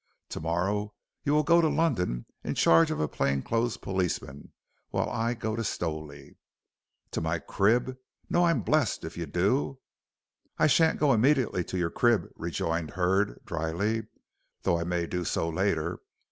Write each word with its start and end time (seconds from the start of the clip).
To 0.29 0.39
morrow 0.39 0.73
morning 0.73 0.91
you 1.25 1.33
will 1.33 1.43
go 1.43 1.61
to 1.61 1.67
London 1.69 2.25
in 2.43 2.55
charge 2.55 2.89
of 2.89 2.99
a 2.99 3.07
plain 3.07 3.43
clothes 3.43 3.77
policeman, 3.77 4.51
while 4.89 5.07
I 5.07 5.35
go 5.35 5.55
to 5.55 5.63
Stowley." 5.63 6.37
"To 7.11 7.21
my 7.21 7.37
crib. 7.37 7.99
No, 8.27 8.47
I'm 8.47 8.61
blest 8.63 9.03
if 9.03 9.15
you 9.15 9.27
do." 9.27 9.79
"I 10.57 10.65
sha'n't 10.65 10.99
go 10.99 11.13
immediately 11.13 11.63
to 11.65 11.77
your 11.77 11.91
crib," 11.91 12.31
rejoined 12.35 12.89
Hurd, 12.97 13.41
dryly, 13.45 14.07
"though 14.63 14.79
I 14.79 14.85
may 14.85 15.05
do 15.05 15.23
so 15.23 15.47
later. 15.47 15.99